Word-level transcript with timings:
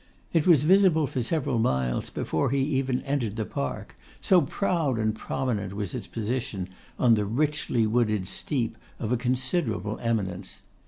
It 0.33 0.47
was 0.47 0.63
visible 0.63 1.05
for 1.05 1.21
several 1.21 1.59
miles 1.59 2.09
before 2.09 2.49
he 2.49 2.57
even 2.63 3.01
entered 3.03 3.35
the 3.35 3.45
park, 3.45 3.95
so 4.19 4.41
proud 4.41 4.97
and 4.97 5.13
prominent 5.13 5.73
was 5.73 5.93
its 5.93 6.07
position, 6.07 6.69
on 6.97 7.13
the 7.13 7.23
richly 7.23 7.85
wooded 7.85 8.27
steep 8.27 8.79
of 8.97 9.11
a 9.11 9.15
considerable 9.15 9.99
eminence. 10.01 10.63